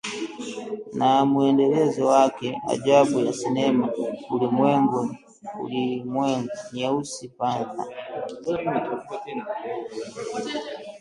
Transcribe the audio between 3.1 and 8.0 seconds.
ya sinema Ulimwengu Nyeusi Panther